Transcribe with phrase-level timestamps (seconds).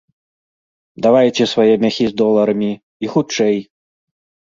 [1.07, 2.71] Давайце свае мяхі з доларамі,
[3.07, 3.57] і хутчэй!